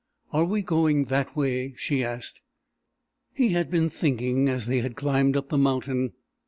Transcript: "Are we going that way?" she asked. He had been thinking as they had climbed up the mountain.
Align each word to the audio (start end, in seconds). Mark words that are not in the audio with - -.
"Are 0.33 0.45
we 0.45 0.63
going 0.63 1.05
that 1.09 1.35
way?" 1.35 1.75
she 1.77 2.03
asked. 2.03 2.41
He 3.35 3.49
had 3.49 3.69
been 3.69 3.91
thinking 3.91 4.49
as 4.49 4.65
they 4.65 4.79
had 4.79 4.95
climbed 4.95 5.37
up 5.37 5.49
the 5.49 5.59
mountain. 5.59 6.13